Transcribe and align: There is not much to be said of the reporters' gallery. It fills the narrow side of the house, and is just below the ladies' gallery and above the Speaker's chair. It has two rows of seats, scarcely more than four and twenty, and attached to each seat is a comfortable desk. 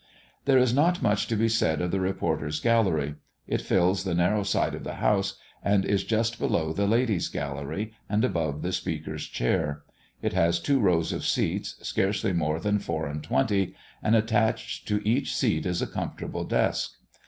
There 0.45 0.57
is 0.57 0.73
not 0.73 1.03
much 1.03 1.27
to 1.27 1.35
be 1.35 1.47
said 1.47 1.79
of 1.79 1.91
the 1.91 1.99
reporters' 1.99 2.59
gallery. 2.59 3.17
It 3.47 3.61
fills 3.61 4.03
the 4.03 4.15
narrow 4.15 4.41
side 4.41 4.73
of 4.73 4.83
the 4.83 4.95
house, 4.95 5.35
and 5.63 5.85
is 5.85 6.03
just 6.03 6.39
below 6.39 6.73
the 6.73 6.87
ladies' 6.87 7.27
gallery 7.27 7.93
and 8.09 8.25
above 8.25 8.63
the 8.63 8.71
Speaker's 8.73 9.27
chair. 9.27 9.83
It 10.23 10.33
has 10.33 10.59
two 10.59 10.79
rows 10.79 11.13
of 11.13 11.23
seats, 11.23 11.75
scarcely 11.87 12.33
more 12.33 12.59
than 12.59 12.79
four 12.79 13.05
and 13.05 13.21
twenty, 13.21 13.75
and 14.01 14.15
attached 14.15 14.87
to 14.87 15.07
each 15.07 15.35
seat 15.35 15.67
is 15.67 15.83
a 15.83 15.87
comfortable 15.87 16.45
desk. 16.45 16.93